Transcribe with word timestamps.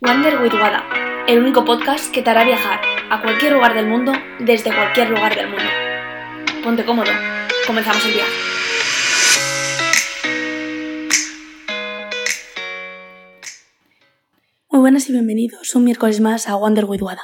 Wander 0.00 0.40
with 0.40 0.52
Wada, 0.54 0.84
el 1.26 1.40
único 1.40 1.64
podcast 1.64 2.14
que 2.14 2.22
te 2.22 2.30
hará 2.30 2.44
viajar 2.44 2.80
a 3.10 3.20
cualquier 3.20 3.54
lugar 3.54 3.74
del 3.74 3.88
mundo 3.88 4.12
desde 4.38 4.72
cualquier 4.72 5.10
lugar 5.10 5.34
del 5.34 5.48
mundo. 5.48 5.64
Ponte 6.62 6.84
cómodo, 6.84 7.10
comenzamos 7.66 8.06
el 8.06 8.12
viaje. 8.12 8.30
Muy 14.70 14.80
buenas 14.80 15.08
y 15.08 15.12
bienvenidos 15.12 15.74
un 15.74 15.82
miércoles 15.82 16.20
más 16.20 16.48
a 16.48 16.54
Wander 16.54 16.84
with 16.84 17.02
Wada. 17.02 17.22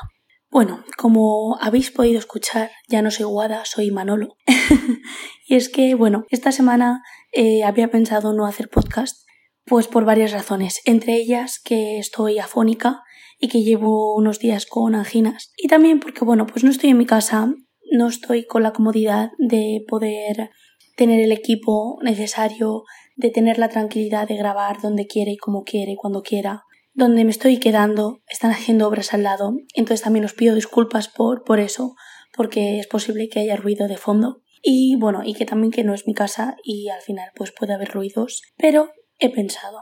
Bueno, 0.51 0.85
como 0.97 1.57
habéis 1.61 1.93
podido 1.93 2.19
escuchar, 2.19 2.73
ya 2.89 3.03
no 3.03 3.13
soy 3.13 3.27
Wada, 3.27 3.65
soy 3.65 3.93
Manolo. 3.93 4.35
y 5.47 5.55
es 5.55 5.69
que, 5.69 5.95
bueno, 5.95 6.25
esta 6.31 6.51
semana 6.51 7.05
eh, 7.31 7.63
había 7.63 7.89
pensado 7.93 8.33
no 8.33 8.47
hacer 8.47 8.69
podcast 8.69 9.24
pues 9.67 9.89
por 9.89 10.05
varias 10.05 10.33
razones, 10.33 10.81
entre 10.85 11.17
ellas 11.17 11.61
que 11.63 11.99
estoy 11.99 12.39
afónica 12.39 13.03
y 13.39 13.49
que 13.49 13.63
llevo 13.63 14.15
unos 14.15 14.39
días 14.39 14.67
con 14.67 14.95
anginas. 14.95 15.53
Y 15.57 15.69
también 15.69 16.01
porque, 16.01 16.25
bueno, 16.25 16.47
pues 16.47 16.65
no 16.65 16.71
estoy 16.71 16.91
en 16.91 16.99
mi 16.99 17.07
casa, 17.07 17.53
no 17.91 18.09
estoy 18.09 18.47
con 18.47 18.63
la 18.63 18.73
comodidad 18.73 19.31
de 19.39 19.85
poder 19.89 20.51
tener 20.97 21.21
el 21.21 21.33
equipo 21.33 21.99
necesario, 22.03 22.85
de 23.17 23.31
tener 23.31 23.59
la 23.59 23.69
tranquilidad 23.69 24.29
de 24.29 24.37
grabar 24.37 24.81
donde 24.81 25.07
quiera 25.07 25.31
y 25.31 25.37
como 25.37 25.65
quiera 25.65 25.91
y 25.91 25.97
cuando 25.97 26.23
quiera. 26.23 26.63
Donde 26.93 27.25
me 27.25 27.31
estoy 27.31 27.59
quedando, 27.59 28.23
están 28.29 28.53
haciendo 28.53 28.87
obras 28.87 29.15
al 29.15 29.25
lado, 29.25 29.57
entonces 29.75 30.03
también 30.03 30.25
os 30.25 30.33
pido 30.33 30.55
disculpas 30.55 31.09
por, 31.09 31.43
por 31.43 31.59
eso, 31.59 31.97
porque 32.37 32.79
es 32.79 32.87
posible 32.87 33.29
que 33.29 33.41
haya 33.41 33.57
ruido 33.57 33.89
de 33.89 33.97
fondo. 33.97 34.43
Y 34.63 34.97
bueno, 34.97 35.23
y 35.25 35.35
que 35.35 35.45
también 35.45 35.73
que 35.73 35.85
no 35.85 35.93
es 35.93 36.07
mi 36.07 36.15
casa 36.15 36.57
y 36.63 36.89
al 36.89 37.03
final 37.03 37.31
pues 37.35 37.53
puede 37.53 37.75
haber 37.75 37.91
ruidos, 37.91 38.43
pero 38.57 38.91
he 39.19 39.31
pensado, 39.31 39.79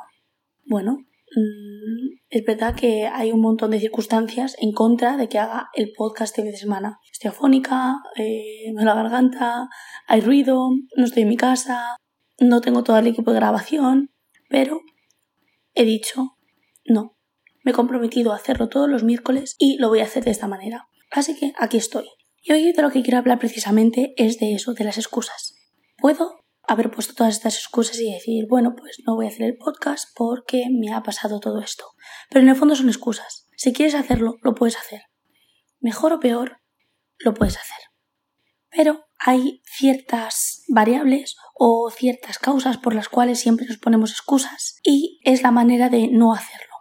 bueno, 0.67 0.99
mm, 1.35 2.21
es 2.29 2.45
verdad 2.45 2.75
que 2.75 3.07
hay 3.07 3.33
un 3.33 3.41
montón 3.41 3.71
de 3.71 3.81
circunstancias 3.81 4.57
en 4.61 4.73
contra 4.73 5.17
de 5.17 5.29
que 5.29 5.39
haga 5.39 5.71
el 5.75 5.93
podcast 5.97 6.37
de 6.37 6.57
semana. 6.57 6.99
Estoy 7.11 7.31
afónica, 7.31 7.97
eh, 8.17 8.73
me 8.75 8.85
la 8.85 8.95
garganta, 8.95 9.69
hay 10.07 10.21
ruido, 10.21 10.71
no 10.97 11.05
estoy 11.05 11.23
en 11.23 11.29
mi 11.29 11.37
casa, 11.37 11.97
no 12.39 12.61
tengo 12.61 12.83
todo 12.83 12.99
el 12.99 13.07
equipo 13.07 13.33
de 13.33 13.39
grabación, 13.39 14.11
pero 14.49 14.81
he 15.75 15.85
dicho 15.85 16.37
no. 16.85 17.17
Me 17.65 17.71
he 17.71 17.75
comprometido 17.75 18.33
a 18.33 18.37
hacerlo 18.37 18.69
todos 18.69 18.89
los 18.89 19.05
miércoles 19.05 19.55
y 19.59 19.79
lo 19.79 19.89
voy 19.89 20.01
a 20.01 20.05
hacer 20.05 20.25
de 20.25 20.33
esta 20.33 20.49
manera. 20.49 20.89
Así 21.11 21.37
que 21.37 21.53
aquí 21.59 21.77
estoy. 21.77 22.09
Y 22.43 22.53
hoy 22.53 22.73
de 22.73 22.83
lo 22.83 22.91
que 22.91 23.03
quiero 23.03 23.19
hablar 23.19 23.39
precisamente 23.39 24.15
es 24.17 24.39
de 24.41 24.55
eso, 24.55 24.75
de 24.75 24.85
las 24.85 24.99
excusas. 24.99 25.55
Puedo 25.99 26.42
haber 26.67 26.91
puesto 26.91 27.15
todas 27.15 27.35
estas 27.35 27.57
excusas 27.57 27.99
y 27.99 28.13
decir, 28.13 28.47
bueno, 28.49 28.75
pues 28.77 28.99
no 29.07 29.15
voy 29.15 29.27
a 29.27 29.29
hacer 29.29 29.43
el 29.43 29.57
podcast 29.57 30.09
porque 30.15 30.67
me 30.71 30.93
ha 30.93 31.03
pasado 31.03 31.41
todo 31.41 31.61
esto. 31.61 31.85
Pero 32.31 32.43
en 32.43 32.51
el 32.51 32.57
fondo 32.57 32.75
son 32.75 32.89
excusas. 32.89 33.49
Si 33.57 33.73
quieres 33.73 33.95
hacerlo, 33.95 34.37
lo 34.43 34.55
puedes 34.55 34.77
hacer. 34.77 35.03
Mejor 35.81 36.13
o 36.13 36.21
peor, 36.21 36.61
lo 37.19 37.35
puedes 37.35 37.57
hacer. 37.57 37.79
Pero 38.71 39.05
hay 39.19 39.63
ciertas 39.67 40.65
variables 40.69 41.37
o 41.55 41.91
ciertas 41.91 42.39
causas 42.39 42.79
por 42.79 42.95
las 42.95 43.09
cuales 43.09 43.39
siempre 43.39 43.67
nos 43.67 43.79
ponemos 43.79 44.11
excusas 44.11 44.79
y 44.83 45.21
es 45.25 45.43
la 45.43 45.51
manera 45.51 45.89
de 45.91 46.09
no 46.09 46.33
hacerlo. 46.33 46.73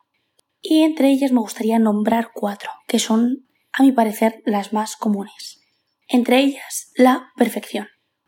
Y 0.61 0.83
entre 0.83 1.09
ellas 1.09 1.31
me 1.31 1.39
gustaría 1.39 1.79
nombrar 1.79 2.29
cuatro, 2.33 2.69
que 2.87 2.99
son, 2.99 3.47
a 3.73 3.83
mi 3.83 3.91
parecer, 3.91 4.41
las 4.45 4.73
más 4.73 4.95
comunes. 4.95 5.59
Entre 6.07 6.39
ellas, 6.39 6.91
la 6.95 7.31
perfección. 7.35 7.87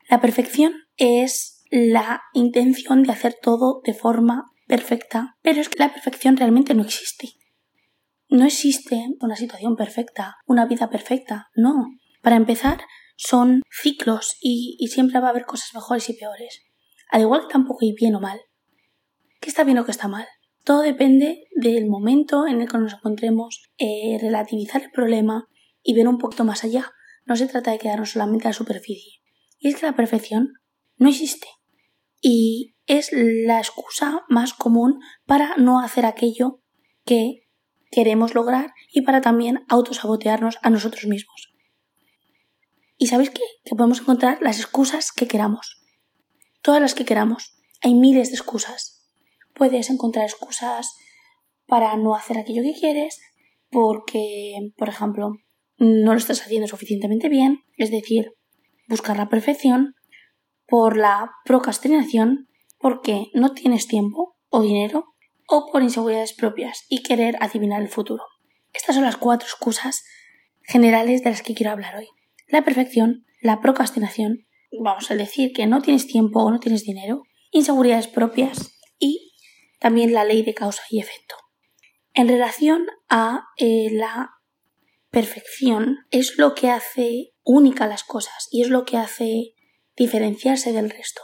La 0.10 0.20
perfección 0.20 0.74
es 0.98 1.64
la 1.70 2.22
intención 2.34 3.04
de 3.04 3.12
hacer 3.12 3.36
todo 3.42 3.82
de 3.84 3.94
forma 3.94 4.46
perfecta, 4.68 5.38
pero 5.42 5.62
es 5.62 5.70
que 5.70 5.80
la 5.80 5.92
perfección 5.92 6.38
realmente 6.38 6.74
no 6.74 6.84
existe. 6.84 7.30
No 8.30 8.46
existe 8.46 9.08
una 9.20 9.36
situación 9.36 9.76
perfecta, 9.76 10.38
una 10.46 10.66
vida 10.66 10.90
perfecta, 10.90 11.50
no. 11.56 11.86
Para 12.22 12.36
empezar, 12.36 12.82
son 13.16 13.62
ciclos 13.70 14.38
y, 14.42 14.78
siempre 14.88 15.20
va 15.20 15.28
a 15.28 15.30
haber 15.32 15.46
cosas 15.46 15.74
mejores 15.74 16.10
y 16.10 16.14
peores. 16.14 16.62
Al 17.10 17.22
igual 17.22 17.42
que 17.42 17.54
tampoco 17.54 17.80
hay 17.84 17.94
bien 17.94 18.16
o 18.16 18.20
mal. 18.20 18.40
¿Qué 19.40 19.50
está 19.50 19.64
bien 19.64 19.78
o 19.78 19.86
qué 19.86 19.92
está 19.92 20.08
mal? 20.08 20.26
Todo 20.64 20.82
depende 20.82 21.48
del 21.56 21.88
momento 21.88 22.48
en 22.48 22.62
el 22.62 22.70
que 22.70 22.78
nos 22.78 22.94
encontremos, 22.94 23.70
eh, 23.78 24.18
relativizar 24.20 24.82
el 24.82 24.92
problema 24.92 25.48
y 25.84 25.94
ver 25.94 26.08
un 26.08 26.18
poquito 26.18 26.46
más 26.46 26.64
allá. 26.64 26.92
No 27.26 27.36
se 27.36 27.48
trata 27.48 27.72
de 27.72 27.80
quedarnos 27.80 28.12
solamente 28.12 28.48
a 28.48 28.52
la 28.52 28.54
superficie. 28.54 29.22
Y 29.60 29.70
es 29.70 29.76
que 29.76 29.86
la 29.86 29.96
perfección 29.96 30.54
no 31.04 31.10
existe. 31.10 31.48
Y 32.22 32.76
es 32.88 33.10
la 33.12 33.60
excusa 33.60 34.24
más 34.30 34.54
común 34.54 35.00
para 35.26 35.56
no 35.58 35.80
hacer 35.80 36.06
aquello 36.06 36.62
que 37.06 37.48
queremos 37.92 38.34
lograr 38.34 38.74
y 38.92 39.02
para 39.02 39.22
también 39.22 39.66
autosabotearnos 39.70 40.58
a 40.62 40.70
nosotros 40.70 41.06
mismos. 41.06 41.54
¿Y 42.98 43.08
sabéis 43.08 43.30
qué? 43.30 43.44
Que 43.66 43.76
podemos 43.76 44.02
encontrar 44.02 44.40
las 44.42 44.60
excusas 44.60 45.12
que 45.12 45.28
queramos. 45.28 45.82
Todas 46.62 46.82
las 46.82 46.96
que 46.96 47.06
queramos. 47.06 47.56
Hay 47.82 47.94
miles 47.94 48.30
de 48.30 48.36
excusas. 48.36 49.10
Puedes 49.54 49.90
encontrar 49.90 50.26
excusas 50.26 50.96
para 51.68 51.96
no 51.98 52.16
hacer 52.16 52.38
aquello 52.38 52.64
que 52.64 52.80
quieres 52.80 53.20
porque, 53.70 54.72
por 54.78 54.90
ejemplo, 54.90 55.32
no 55.78 56.12
lo 56.12 56.18
estás 56.18 56.42
haciendo 56.42 56.68
suficientemente 56.68 57.28
bien, 57.28 57.64
es 57.78 57.92
decir, 57.92 58.32
buscar 58.88 59.18
la 59.18 59.30
perfección, 59.30 59.96
por 60.74 60.98
la 60.98 61.30
procrastinación, 61.46 62.50
porque 62.80 63.28
no 63.36 63.54
tienes 63.54 63.88
tiempo 63.88 64.40
o 64.50 64.64
dinero, 64.64 65.14
o 65.48 65.72
por 65.72 65.84
inseguridades 65.84 66.34
propias 66.34 66.88
y 66.90 67.04
querer 67.04 67.38
adivinar 67.42 67.84
el 67.84 67.90
futuro. 67.90 68.24
Estas 68.74 68.96
son 68.96 69.04
las 69.04 69.18
cuatro 69.18 69.48
excusas 69.48 70.04
generales 70.64 71.24
de 71.24 71.30
las 71.30 71.44
que 71.44 71.54
quiero 71.54 71.74
hablar 71.74 71.98
hoy. 71.98 72.08
La 72.48 72.64
perfección, 72.64 73.24
la 73.40 73.62
procrastinación, 73.62 74.48
vamos 74.82 75.12
a 75.12 75.16
decir 75.16 75.54
que 75.54 75.68
no 75.68 75.80
tienes 75.84 76.08
tiempo 76.08 76.42
o 76.42 76.50
no 76.50 76.60
tienes 76.60 76.86
dinero, 76.86 77.22
inseguridades 77.52 78.08
propias 78.08 78.74
y 78.98 79.36
también 79.80 80.12
la 80.12 80.24
ley 80.24 80.42
de 80.42 80.56
causa 80.56 80.82
y 80.90 81.00
efecto. 81.00 81.36
En 82.16 82.28
relación 82.28 82.88
a 83.10 83.44
eh, 83.58 83.90
la 83.92 84.32
perfección, 85.12 86.00
es 86.10 86.40
lo 86.40 86.56
que 86.56 86.72
hace 86.72 87.36
única 87.44 87.86
las 87.86 88.04
cosas 88.04 88.48
y 88.50 88.64
es 88.64 88.70
lo 88.70 88.86
que 88.86 88.98
hace 88.98 89.53
diferenciarse 89.96 90.74
del 90.74 90.90
resto. 90.90 91.22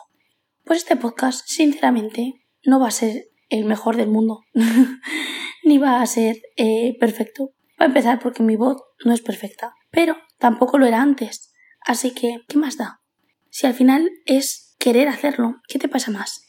Pues 0.65 0.79
este 0.79 0.95
podcast, 0.95 1.47
sinceramente, 1.47 2.45
no 2.63 2.79
va 2.79 2.87
a 2.87 2.91
ser 2.91 3.29
el 3.49 3.65
mejor 3.65 3.95
del 3.95 4.09
mundo, 4.09 4.41
ni 5.63 5.77
va 5.77 6.01
a 6.01 6.05
ser 6.05 6.41
eh, 6.57 6.95
perfecto. 6.99 7.51
Va 7.79 7.85
a 7.85 7.87
empezar 7.87 8.19
porque 8.19 8.43
mi 8.43 8.55
voz 8.55 8.77
no 9.05 9.13
es 9.13 9.21
perfecta, 9.21 9.73
pero 9.89 10.17
tampoco 10.37 10.77
lo 10.77 10.85
era 10.85 11.01
antes. 11.01 11.53
Así 11.81 12.11
que, 12.13 12.41
¿qué 12.47 12.57
más 12.57 12.77
da? 12.77 13.01
Si 13.49 13.65
al 13.65 13.73
final 13.73 14.09
es 14.25 14.75
querer 14.79 15.07
hacerlo, 15.07 15.55
¿qué 15.67 15.79
te 15.79 15.87
pasa 15.87 16.11
más? 16.11 16.41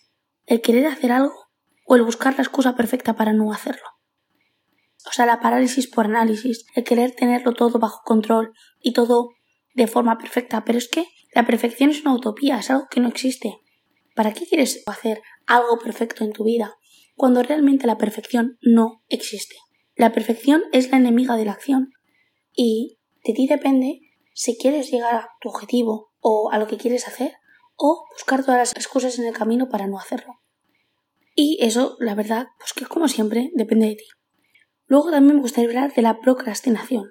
¿El 0.46 0.60
querer 0.60 0.86
hacer 0.86 1.12
algo 1.12 1.48
o 1.86 1.96
el 1.96 2.02
buscar 2.02 2.34
la 2.36 2.42
excusa 2.42 2.76
perfecta 2.76 3.14
para 3.14 3.32
no 3.32 3.52
hacerlo? 3.52 3.86
O 5.06 5.12
sea, 5.12 5.24
la 5.24 5.40
parálisis 5.40 5.86
por 5.86 6.06
análisis, 6.06 6.66
el 6.74 6.84
querer 6.84 7.12
tenerlo 7.12 7.54
todo 7.54 7.78
bajo 7.78 8.02
control 8.04 8.52
y 8.80 8.92
todo 8.92 9.30
de 9.74 9.86
forma 9.86 10.18
perfecta, 10.18 10.64
pero 10.64 10.78
es 10.78 10.88
que 10.88 11.06
la 11.32 11.46
perfección 11.46 11.90
es 11.90 12.02
una 12.02 12.14
utopía, 12.14 12.58
es 12.58 12.70
algo 12.70 12.88
que 12.90 13.00
no 13.00 13.08
existe. 13.08 13.60
¿Para 14.14 14.32
qué 14.32 14.46
quieres 14.46 14.82
hacer 14.86 15.22
algo 15.46 15.78
perfecto 15.78 16.24
en 16.24 16.32
tu 16.32 16.44
vida 16.44 16.76
cuando 17.16 17.42
realmente 17.42 17.86
la 17.86 17.98
perfección 17.98 18.58
no 18.60 19.02
existe? 19.08 19.56
La 19.94 20.12
perfección 20.12 20.62
es 20.72 20.90
la 20.90 20.98
enemiga 20.98 21.36
de 21.36 21.44
la 21.44 21.52
acción 21.52 21.92
y 22.52 22.98
de 23.24 23.32
ti 23.32 23.46
depende 23.46 24.00
si 24.34 24.56
quieres 24.56 24.90
llegar 24.90 25.14
a 25.14 25.28
tu 25.40 25.48
objetivo 25.48 26.12
o 26.20 26.50
a 26.50 26.58
lo 26.58 26.66
que 26.66 26.76
quieres 26.76 27.06
hacer 27.06 27.34
o 27.76 28.06
buscar 28.12 28.44
todas 28.44 28.58
las 28.58 28.72
excusas 28.72 29.18
en 29.18 29.26
el 29.26 29.34
camino 29.34 29.68
para 29.68 29.86
no 29.86 29.98
hacerlo. 29.98 30.40
Y 31.34 31.58
eso, 31.60 31.96
la 32.00 32.14
verdad, 32.14 32.48
pues 32.58 32.72
que 32.72 32.86
como 32.86 33.08
siempre 33.08 33.50
depende 33.54 33.86
de 33.86 33.96
ti. 33.96 34.04
Luego 34.86 35.10
también 35.10 35.36
me 35.36 35.42
gustaría 35.42 35.68
hablar 35.68 35.94
de 35.94 36.02
la 36.02 36.20
procrastinación. 36.20 37.10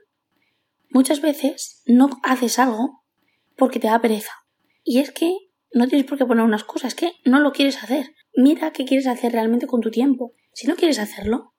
Muchas 0.89 1.21
veces 1.21 1.81
no 1.85 2.09
haces 2.23 2.59
algo 2.59 3.03
porque 3.59 3.79
te 3.79 3.87
da 3.87 4.01
pereza. 4.01 4.31
Y 4.83 4.99
es 4.99 5.11
que 5.11 5.31
no 5.71 5.87
tienes 5.87 6.07
por 6.07 6.17
qué 6.17 6.25
poner 6.25 6.43
unas 6.43 6.63
cosas, 6.63 6.93
es 6.93 6.95
que 6.95 7.11
no 7.25 7.39
lo 7.39 7.51
quieres 7.51 7.83
hacer. 7.83 8.15
Mira 8.33 8.71
qué 8.71 8.85
quieres 8.85 9.05
hacer 9.05 9.33
realmente 9.33 9.67
con 9.67 9.81
tu 9.81 9.91
tiempo. 9.91 10.33
Si 10.53 10.65
no 10.65 10.75
quieres 10.75 10.97
hacerlo, 10.97 11.53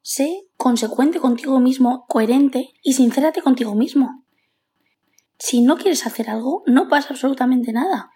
sé 0.00 0.48
consecuente 0.56 1.20
contigo 1.20 1.60
mismo, 1.60 2.06
coherente 2.08 2.72
y 2.82 2.94
sincérate 2.94 3.42
contigo 3.42 3.74
mismo. 3.74 4.24
Si 5.38 5.60
no 5.60 5.76
quieres 5.76 6.06
hacer 6.06 6.30
algo, 6.30 6.62
no 6.66 6.88
pasa 6.88 7.08
absolutamente 7.10 7.72
nada. 7.72 8.10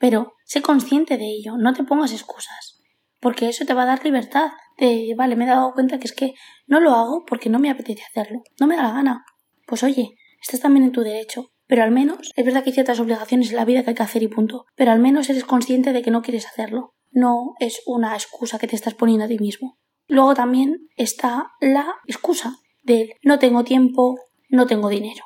Pero 0.00 0.34
sé 0.44 0.62
consciente 0.62 1.16
de 1.16 1.26
ello, 1.26 1.56
no 1.56 1.74
te 1.74 1.84
pongas 1.84 2.12
excusas. 2.12 2.80
Porque 3.20 3.48
eso 3.48 3.64
te 3.64 3.74
va 3.74 3.82
a 3.82 3.86
dar 3.86 4.04
libertad 4.04 4.52
de, 4.78 5.14
vale, 5.16 5.34
me 5.34 5.44
he 5.44 5.48
dado 5.48 5.72
cuenta 5.74 5.98
que 5.98 6.06
es 6.06 6.12
que 6.12 6.34
no 6.66 6.78
lo 6.80 6.92
hago 6.92 7.24
porque 7.26 7.50
no 7.50 7.58
me 7.58 7.70
apetece 7.70 8.02
hacerlo, 8.04 8.42
no 8.60 8.66
me 8.66 8.76
da 8.76 8.84
la 8.84 8.92
gana. 8.92 9.24
Pues 9.66 9.82
oye, 9.82 10.16
estás 10.40 10.60
también 10.60 10.84
en 10.84 10.92
tu 10.92 11.00
derecho, 11.00 11.50
pero 11.68 11.84
al 11.84 11.90
menos, 11.90 12.32
es 12.34 12.44
verdad 12.46 12.64
que 12.64 12.70
hay 12.70 12.74
ciertas 12.74 12.98
obligaciones 12.98 13.50
en 13.50 13.56
la 13.56 13.66
vida 13.66 13.84
que 13.84 13.90
hay 13.90 13.94
que 13.94 14.02
hacer 14.02 14.22
y 14.22 14.28
punto, 14.28 14.64
pero 14.74 14.90
al 14.90 15.00
menos 15.00 15.28
eres 15.28 15.44
consciente 15.44 15.92
de 15.92 16.00
que 16.00 16.10
no 16.10 16.22
quieres 16.22 16.46
hacerlo. 16.46 16.94
No 17.10 17.54
es 17.60 17.82
una 17.84 18.14
excusa 18.14 18.58
que 18.58 18.66
te 18.66 18.74
estás 18.74 18.94
poniendo 18.94 19.26
a 19.26 19.28
ti 19.28 19.38
mismo. 19.38 19.78
Luego 20.06 20.34
también 20.34 20.88
está 20.96 21.52
la 21.60 21.96
excusa 22.06 22.56
del 22.82 23.12
no 23.22 23.38
tengo 23.38 23.64
tiempo, 23.64 24.18
no 24.48 24.66
tengo 24.66 24.88
dinero. 24.88 25.24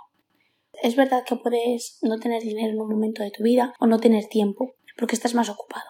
Es 0.83 0.97
verdad 0.97 1.23
que 1.25 1.37
puedes 1.37 1.99
no 2.03 2.19
tener 2.19 2.43
dinero 2.43 2.73
en 2.73 2.81
un 2.81 2.89
momento 2.89 3.23
de 3.23 3.31
tu 3.31 3.45
vida 3.45 3.75
o 3.79 3.87
no 3.87 4.01
tener 4.01 4.27
tiempo 4.27 4.75
porque 4.99 5.15
estás 5.15 5.35
más 5.35 5.49
ocupado. 5.49 5.87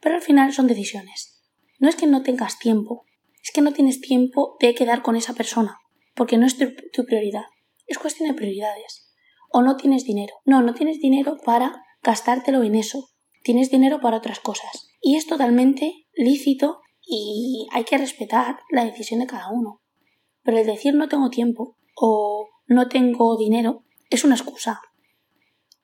Pero 0.00 0.14
al 0.14 0.22
final 0.22 0.52
son 0.52 0.68
decisiones. 0.68 1.42
No 1.80 1.88
es 1.88 1.96
que 1.96 2.06
no 2.06 2.22
tengas 2.22 2.60
tiempo, 2.60 3.04
es 3.42 3.50
que 3.50 3.60
no 3.60 3.72
tienes 3.72 4.00
tiempo 4.00 4.56
de 4.60 4.72
quedar 4.76 5.02
con 5.02 5.16
esa 5.16 5.34
persona 5.34 5.78
porque 6.14 6.38
no 6.38 6.46
es 6.46 6.56
tu, 6.56 6.72
tu 6.92 7.04
prioridad. 7.04 7.46
Es 7.86 7.98
cuestión 7.98 8.28
de 8.28 8.34
prioridades. 8.34 9.05
O 9.50 9.62
no 9.62 9.76
tienes 9.76 10.04
dinero. 10.04 10.34
No, 10.44 10.62
no 10.62 10.74
tienes 10.74 11.00
dinero 11.00 11.36
para 11.44 11.84
gastártelo 12.02 12.62
en 12.62 12.74
eso. 12.74 13.08
Tienes 13.42 13.70
dinero 13.70 14.00
para 14.00 14.18
otras 14.18 14.40
cosas. 14.40 14.88
Y 15.00 15.16
es 15.16 15.26
totalmente 15.26 16.06
lícito 16.14 16.80
y 17.06 17.68
hay 17.72 17.84
que 17.84 17.98
respetar 17.98 18.58
la 18.70 18.84
decisión 18.84 19.20
de 19.20 19.26
cada 19.26 19.50
uno. 19.50 19.80
Pero 20.42 20.58
el 20.58 20.66
decir 20.66 20.94
no 20.94 21.08
tengo 21.08 21.30
tiempo 21.30 21.76
o 21.94 22.48
no 22.66 22.88
tengo 22.88 23.36
dinero 23.36 23.84
es 24.10 24.24
una 24.24 24.34
excusa. 24.34 24.80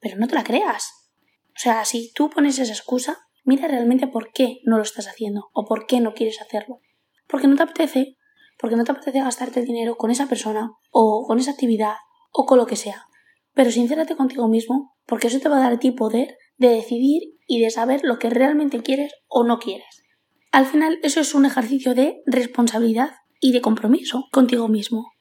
Pero 0.00 0.16
no 0.16 0.26
te 0.26 0.34
la 0.34 0.44
creas. 0.44 1.10
O 1.48 1.58
sea, 1.58 1.84
si 1.84 2.12
tú 2.12 2.30
pones 2.30 2.58
esa 2.58 2.72
excusa, 2.72 3.18
mira 3.44 3.68
realmente 3.68 4.06
por 4.06 4.32
qué 4.32 4.60
no 4.64 4.76
lo 4.76 4.82
estás 4.82 5.06
haciendo 5.06 5.50
o 5.52 5.64
por 5.64 5.86
qué 5.86 6.00
no 6.00 6.14
quieres 6.14 6.40
hacerlo. 6.40 6.80
Porque 7.28 7.46
no 7.46 7.56
te 7.56 7.62
apetece, 7.62 8.16
porque 8.58 8.76
no 8.76 8.84
te 8.84 8.92
apetece 8.92 9.20
gastarte 9.20 9.62
dinero 9.62 9.96
con 9.96 10.10
esa 10.10 10.26
persona 10.26 10.72
o 10.90 11.24
con 11.26 11.38
esa 11.38 11.52
actividad 11.52 11.94
o 12.32 12.46
con 12.46 12.58
lo 12.58 12.66
que 12.66 12.76
sea. 12.76 13.06
Pero 13.54 13.70
sincérate 13.70 14.16
contigo 14.16 14.48
mismo, 14.48 14.96
porque 15.06 15.26
eso 15.26 15.40
te 15.40 15.48
va 15.48 15.58
a 15.58 15.60
dar 15.60 15.72
a 15.74 15.78
ti 15.78 15.90
poder 15.90 16.36
de 16.56 16.68
decidir 16.68 17.34
y 17.46 17.60
de 17.60 17.70
saber 17.70 18.00
lo 18.04 18.18
que 18.18 18.30
realmente 18.30 18.82
quieres 18.82 19.12
o 19.28 19.44
no 19.44 19.58
quieres. 19.58 20.04
Al 20.52 20.66
final 20.66 20.98
eso 21.02 21.20
es 21.20 21.34
un 21.34 21.46
ejercicio 21.46 21.94
de 21.94 22.22
responsabilidad 22.26 23.10
y 23.40 23.52
de 23.52 23.60
compromiso 23.60 24.28
contigo 24.30 24.68
mismo. 24.68 25.12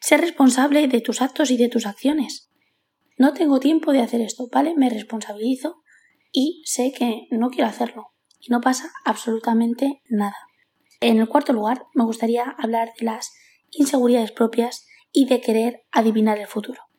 Ser 0.00 0.20
responsable 0.20 0.88
de 0.88 1.00
tus 1.00 1.22
actos 1.22 1.50
y 1.50 1.56
de 1.56 1.68
tus 1.68 1.86
acciones. 1.86 2.50
No 3.18 3.34
tengo 3.34 3.60
tiempo 3.60 3.92
de 3.92 4.00
hacer 4.00 4.22
esto, 4.22 4.48
¿vale? 4.50 4.74
Me 4.74 4.88
responsabilizo 4.88 5.82
y 6.32 6.62
sé 6.64 6.92
que 6.92 7.26
no 7.30 7.50
quiero 7.50 7.68
hacerlo. 7.68 8.08
Y 8.40 8.50
no 8.50 8.60
pasa 8.62 8.90
absolutamente 9.04 10.02
nada. 10.08 10.36
En 11.00 11.18
el 11.18 11.28
cuarto 11.28 11.52
lugar, 11.52 11.84
me 11.94 12.04
gustaría 12.04 12.44
hablar 12.44 12.92
de 12.98 13.04
las 13.04 13.32
inseguridades 13.70 14.32
propias 14.32 14.86
y 15.12 15.26
de 15.26 15.40
querer 15.40 15.82
adivinar 15.92 16.38
el 16.38 16.46
futuro. 16.46 16.89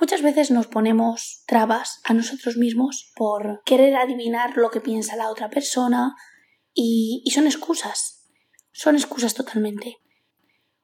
Muchas 0.00 0.22
veces 0.22 0.50
nos 0.50 0.66
ponemos 0.66 1.42
trabas 1.46 2.00
a 2.04 2.14
nosotros 2.14 2.56
mismos 2.56 3.12
por 3.16 3.62
querer 3.64 3.96
adivinar 3.96 4.56
lo 4.56 4.70
que 4.70 4.80
piensa 4.80 5.16
la 5.16 5.30
otra 5.30 5.50
persona, 5.50 6.14
y, 6.80 7.24
son 7.34 7.46
excusas, 7.46 8.30
son 8.70 8.94
excusas 8.94 9.34
totalmente. 9.34 9.96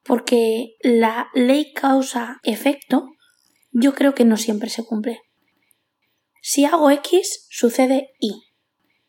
Porque 0.03 0.75
la 0.83 1.29
ley 1.35 1.73
causa-efecto 1.73 3.13
yo 3.71 3.95
creo 3.95 4.13
que 4.13 4.25
no 4.25 4.37
siempre 4.37 4.71
se 4.71 4.85
cumple. 4.85 5.21
Si 6.43 6.65
hago 6.65 6.91
X, 6.91 7.47
sucede 7.49 8.11
Y. 8.19 8.43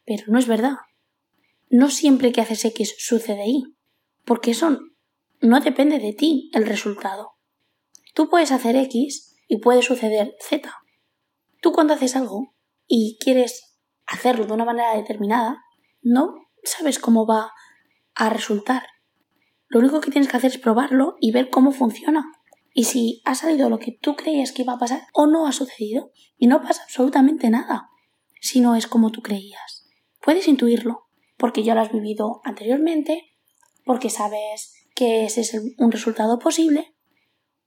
Pero 0.05 0.25
no 0.27 0.37
es 0.37 0.47
verdad. 0.47 0.75
No 1.69 1.89
siempre 1.89 2.31
que 2.31 2.41
haces 2.41 2.63
X 2.65 2.95
sucede 2.99 3.47
Y. 3.47 3.75
Porque 4.23 4.51
eso 4.51 4.79
no 5.41 5.59
depende 5.59 5.97
de 5.97 6.13
ti 6.13 6.51
el 6.53 6.67
resultado. 6.67 7.31
Tú 8.13 8.29
puedes 8.29 8.51
hacer 8.51 8.75
X 8.75 9.34
y 9.47 9.57
puede 9.57 9.81
suceder 9.81 10.35
Z. 10.41 10.71
Tú 11.61 11.71
cuando 11.71 11.93
haces 11.93 12.15
algo 12.15 12.53
y 12.87 13.17
quieres 13.19 13.79
hacerlo 14.05 14.45
de 14.45 14.53
una 14.53 14.65
manera 14.65 14.95
determinada, 14.95 15.63
no 16.01 16.35
sabes 16.63 16.99
cómo 16.99 17.25
va 17.25 17.51
a 18.13 18.29
resultar. 18.29 18.87
Lo 19.67 19.79
único 19.79 20.01
que 20.01 20.11
tienes 20.11 20.29
que 20.29 20.37
hacer 20.37 20.51
es 20.51 20.57
probarlo 20.57 21.15
y 21.19 21.31
ver 21.31 21.49
cómo 21.49 21.71
funciona. 21.71 22.31
Y 22.73 22.85
si 22.85 23.21
ha 23.25 23.35
salido 23.35 23.69
lo 23.69 23.79
que 23.79 23.91
tú 23.91 24.15
creías 24.15 24.51
que 24.51 24.61
iba 24.61 24.73
a 24.73 24.77
pasar 24.77 25.07
o 25.13 25.27
no 25.27 25.47
ha 25.47 25.51
sucedido. 25.51 26.11
Y 26.37 26.47
no 26.47 26.61
pasa 26.61 26.83
absolutamente 26.83 27.49
nada 27.49 27.89
si 28.41 28.59
no 28.59 28.75
es 28.75 28.87
como 28.87 29.11
tú 29.11 29.21
creías. 29.21 29.87
Puedes 30.21 30.47
intuirlo, 30.47 31.07
porque 31.37 31.63
ya 31.63 31.73
lo 31.73 31.81
has 31.81 31.91
vivido 31.91 32.41
anteriormente, 32.43 33.23
porque 33.85 34.09
sabes 34.09 34.73
que 34.93 35.25
ese 35.25 35.41
es 35.41 35.55
un 35.77 35.91
resultado 35.91 36.37
posible, 36.39 36.95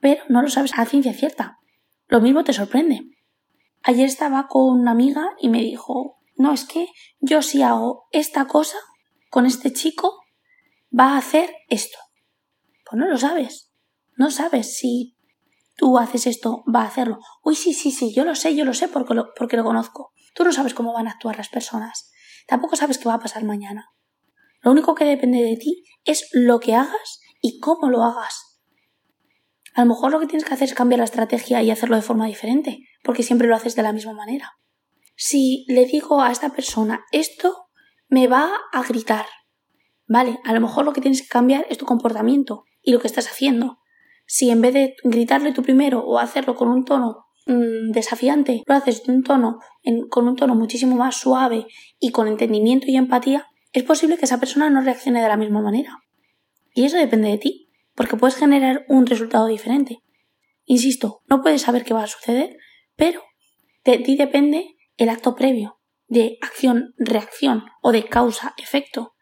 pero 0.00 0.22
no 0.28 0.42
lo 0.42 0.48
sabes 0.48 0.72
a 0.76 0.84
ciencia 0.84 1.12
cierta. 1.12 1.58
Lo 2.08 2.20
mismo 2.20 2.42
te 2.42 2.54
sorprende. 2.54 3.02
Ayer 3.82 4.06
estaba 4.06 4.48
con 4.48 4.80
una 4.80 4.92
amiga 4.92 5.28
y 5.40 5.50
me 5.50 5.60
dijo, 5.60 6.18
no, 6.36 6.52
es 6.52 6.64
que 6.64 6.88
yo 7.20 7.42
si 7.42 7.62
hago 7.62 8.08
esta 8.12 8.46
cosa 8.46 8.78
con 9.30 9.44
este 9.44 9.72
chico, 9.72 10.22
va 10.98 11.14
a 11.14 11.18
hacer 11.18 11.54
esto. 11.68 11.98
Pues 12.88 12.98
no 12.98 13.08
lo 13.08 13.18
sabes. 13.18 13.72
No 14.16 14.30
sabes 14.30 14.76
si 14.76 15.16
tú 15.76 15.98
haces 15.98 16.26
esto, 16.26 16.64
va 16.74 16.82
a 16.82 16.86
hacerlo. 16.86 17.18
Uy, 17.44 17.54
sí, 17.54 17.74
sí, 17.74 17.90
sí, 17.90 18.14
yo 18.14 18.24
lo 18.24 18.34
sé, 18.34 18.56
yo 18.56 18.64
lo 18.64 18.72
sé 18.72 18.88
porque 18.88 19.14
lo, 19.14 19.32
porque 19.34 19.56
lo 19.58 19.64
conozco. 19.64 20.12
Tú 20.34 20.44
no 20.44 20.52
sabes 20.52 20.72
cómo 20.72 20.94
van 20.94 21.08
a 21.08 21.12
actuar 21.12 21.36
las 21.36 21.50
personas. 21.50 22.10
Tampoco 22.46 22.74
sabes 22.76 22.96
qué 22.96 23.08
va 23.08 23.14
a 23.14 23.20
pasar 23.20 23.44
mañana. 23.44 23.90
Lo 24.62 24.72
único 24.72 24.94
que 24.94 25.04
depende 25.04 25.42
de 25.42 25.56
ti 25.56 25.84
es 26.04 26.28
lo 26.32 26.58
que 26.58 26.74
hagas 26.74 27.20
y 27.42 27.60
cómo 27.60 27.90
lo 27.90 28.02
hagas. 28.02 28.47
A 29.78 29.82
lo 29.82 29.88
mejor 29.88 30.12
lo 30.12 30.20
que 30.20 30.26
tienes 30.26 30.44
que 30.44 30.54
hacer 30.54 30.68
es 30.68 30.74
cambiar 30.74 30.98
la 30.98 31.04
estrategia 31.04 31.62
y 31.62 31.70
hacerlo 31.70 31.96
de 31.96 32.02
forma 32.02 32.26
diferente, 32.26 32.80
porque 33.02 33.22
siempre 33.22 33.48
lo 33.48 33.54
haces 33.54 33.76
de 33.76 33.82
la 33.82 33.92
misma 33.92 34.12
manera 34.12 34.58
si 35.18 35.64
le 35.68 35.84
digo 35.84 36.22
a 36.22 36.30
esta 36.30 36.50
persona 36.50 37.04
esto, 37.10 37.66
me 38.08 38.28
va 38.28 38.52
a 38.72 38.82
gritar. 38.84 39.26
Vale, 40.06 40.38
a 40.44 40.54
lo 40.54 40.60
mejor 40.60 40.84
lo 40.84 40.92
que 40.92 41.00
tienes 41.00 41.22
que 41.22 41.28
cambiar 41.28 41.66
es 41.68 41.76
tu 41.76 41.84
comportamiento 41.84 42.62
y 42.82 42.92
lo 42.92 43.00
que 43.00 43.08
estás 43.08 43.26
haciendo. 43.26 43.80
Si 44.26 44.48
en 44.48 44.60
vez 44.60 44.74
de 44.74 44.94
gritarle 45.02 45.52
tú 45.52 45.62
primero 45.62 46.04
o 46.04 46.18
hacerlo 46.18 46.54
con 46.54 46.68
un 46.68 46.84
tono 46.84 47.26
mm, 47.46 47.90
desafiante, 47.90 48.62
lo 48.64 48.74
haces 48.74 49.02
un 49.08 49.24
tono, 49.24 49.58
con 50.08 50.28
un 50.28 50.36
tono 50.36 50.54
muchísimo 50.54 50.94
más 50.94 51.16
suave 51.16 51.66
y 51.98 52.12
con 52.12 52.28
entendimiento 52.28 52.86
y 52.86 52.96
empatía, 52.96 53.48
es 53.72 53.82
posible 53.82 54.18
que 54.18 54.24
esa 54.24 54.38
persona 54.38 54.70
no 54.70 54.82
reaccione 54.82 55.20
de 55.20 55.28
la 55.28 55.36
misma 55.36 55.60
manera. 55.60 55.98
Y 56.74 56.84
eso 56.84 56.96
depende 56.96 57.28
de 57.28 57.38
ti, 57.38 57.67
porque 57.98 58.16
puedes 58.16 58.36
generar 58.36 58.86
un 58.88 59.06
resultado 59.06 59.48
diferente. 59.48 60.04
Insisto, 60.66 61.22
no 61.26 61.42
puedes 61.42 61.62
saber 61.62 61.84
qué 61.84 61.94
va 61.94 62.04
a 62.04 62.06
suceder, 62.06 62.56
pero 62.94 63.24
de 63.84 63.98
ti 63.98 64.14
depende 64.14 64.76
el 64.98 65.08
acto 65.08 65.34
previo 65.34 65.80
de 66.06 66.38
acción-reacción 66.40 67.64
o 67.82 67.90
de 67.90 68.08
causa-efecto, 68.08 69.16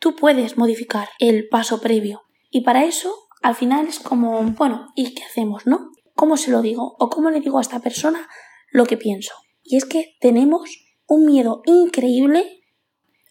tú 0.00 0.16
puedes 0.16 0.58
modificar 0.58 1.10
el 1.20 1.48
paso 1.48 1.80
previo. 1.80 2.22
Y 2.50 2.62
para 2.62 2.84
eso, 2.84 3.14
al 3.40 3.54
final 3.54 3.86
es 3.86 4.00
como, 4.00 4.42
bueno, 4.42 4.88
¿y 4.96 5.14
qué 5.14 5.22
hacemos, 5.22 5.64
no? 5.64 5.92
¿Cómo 6.16 6.36
se 6.36 6.50
lo 6.50 6.62
digo? 6.62 6.96
¿O 6.98 7.08
cómo 7.08 7.30
le 7.30 7.40
digo 7.40 7.58
a 7.58 7.62
esta 7.62 7.78
persona 7.78 8.28
lo 8.72 8.84
que 8.84 8.96
pienso? 8.96 9.34
Y 9.62 9.76
es 9.76 9.84
que 9.84 10.16
tenemos 10.20 10.70
un 11.06 11.24
miedo 11.24 11.62
increíble 11.66 12.64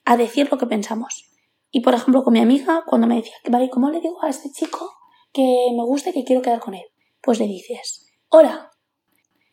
a 0.06 0.16
decir 0.16 0.48
lo 0.50 0.58
que 0.58 0.66
pensamos. 0.66 1.29
Y 1.72 1.82
por 1.82 1.94
ejemplo, 1.94 2.24
con 2.24 2.34
mi 2.34 2.40
amiga, 2.40 2.84
cuando 2.88 3.08
me 3.08 3.16
decía, 3.16 3.34
vale, 3.50 3.70
¿cómo 3.70 3.90
le 3.90 4.02
digo 4.02 4.24
a 4.24 4.30
este 4.30 4.52
chico 4.52 4.92
que 5.32 5.42
me 5.76 5.84
gusta 5.84 6.10
y 6.10 6.14
que 6.14 6.24
quiero 6.24 6.42
quedar 6.42 6.60
con 6.60 6.74
él? 6.74 6.86
Pues 7.22 7.40
le 7.40 7.46
dices, 7.46 8.08
hola, 8.30 8.72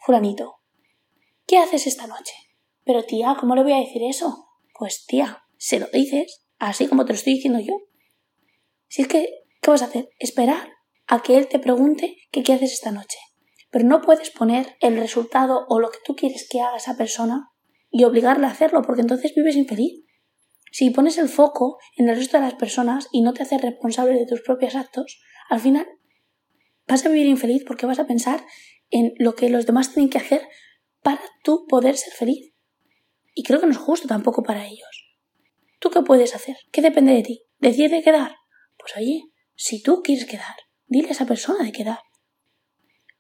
fulanito, 0.00 0.56
¿Qué 1.46 1.58
haces 1.58 1.86
esta 1.86 2.08
noche? 2.08 2.34
Pero 2.84 3.04
tía, 3.04 3.36
¿cómo 3.38 3.54
le 3.54 3.62
voy 3.62 3.72
a 3.72 3.78
decir 3.78 4.02
eso? 4.02 4.48
Pues 4.76 5.06
tía, 5.06 5.44
se 5.56 5.78
lo 5.78 5.86
dices, 5.92 6.44
así 6.58 6.88
como 6.88 7.04
te 7.04 7.12
lo 7.12 7.16
estoy 7.16 7.34
diciendo 7.34 7.60
yo. 7.60 7.74
Si 8.88 9.02
es 9.02 9.08
que, 9.08 9.28
¿qué 9.62 9.70
vas 9.70 9.82
a 9.82 9.84
hacer? 9.84 10.08
Esperar 10.18 10.72
a 11.06 11.22
que 11.22 11.36
él 11.36 11.46
te 11.46 11.60
pregunte 11.60 12.16
qué 12.32 12.40
haces 12.52 12.72
esta 12.72 12.90
noche. 12.90 13.18
Pero 13.70 13.84
no 13.86 14.00
puedes 14.00 14.30
poner 14.30 14.76
el 14.80 14.96
resultado 14.96 15.66
o 15.68 15.78
lo 15.78 15.90
que 15.90 15.98
tú 16.04 16.16
quieres 16.16 16.48
que 16.50 16.60
haga 16.60 16.78
esa 16.78 16.96
persona 16.96 17.52
y 17.92 18.02
obligarle 18.02 18.46
a 18.46 18.50
hacerlo, 18.50 18.82
porque 18.82 19.02
entonces 19.02 19.32
vives 19.36 19.54
infeliz. 19.54 20.04
Si 20.76 20.90
pones 20.90 21.16
el 21.16 21.30
foco 21.30 21.78
en 21.96 22.10
el 22.10 22.16
resto 22.16 22.36
de 22.36 22.42
las 22.42 22.52
personas 22.52 23.08
y 23.10 23.22
no 23.22 23.32
te 23.32 23.42
haces 23.42 23.62
responsable 23.62 24.12
de 24.12 24.26
tus 24.26 24.42
propios 24.42 24.74
actos, 24.74 25.22
al 25.48 25.58
final 25.58 25.88
vas 26.86 27.06
a 27.06 27.08
vivir 27.08 27.24
infeliz 27.24 27.64
porque 27.66 27.86
vas 27.86 27.98
a 27.98 28.06
pensar 28.06 28.44
en 28.90 29.14
lo 29.16 29.34
que 29.36 29.48
los 29.48 29.64
demás 29.64 29.94
tienen 29.94 30.10
que 30.10 30.18
hacer 30.18 30.46
para 31.00 31.22
tú 31.42 31.64
poder 31.66 31.96
ser 31.96 32.12
feliz. 32.12 32.52
Y 33.34 33.42
creo 33.42 33.58
que 33.58 33.64
no 33.64 33.72
es 33.72 33.78
justo 33.78 34.06
tampoco 34.06 34.42
para 34.42 34.66
ellos. 34.66 35.16
¿Tú 35.78 35.88
qué 35.88 36.02
puedes 36.02 36.34
hacer? 36.34 36.58
¿Qué 36.72 36.82
depende 36.82 37.14
de 37.14 37.22
ti? 37.22 37.42
¿Decide 37.58 38.02
quedar? 38.02 38.36
Pues 38.76 38.94
oye, 38.98 39.22
si 39.54 39.82
tú 39.82 40.02
quieres 40.02 40.26
quedar, 40.26 40.56
dile 40.88 41.08
a 41.08 41.12
esa 41.12 41.24
persona 41.24 41.64
de 41.64 41.72
quedar. 41.72 42.00